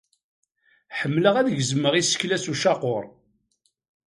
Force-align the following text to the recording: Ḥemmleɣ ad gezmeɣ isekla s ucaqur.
Ḥemmleɣ 0.99 1.35
ad 1.37 1.47
gezmeɣ 1.57 1.93
isekla 1.95 2.37
s 2.43 2.45
ucaqur. 2.51 3.03